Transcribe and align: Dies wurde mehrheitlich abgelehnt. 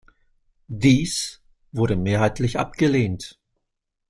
Dies 0.67 1.43
wurde 1.71 1.95
mehrheitlich 1.95 2.57
abgelehnt. 2.57 3.37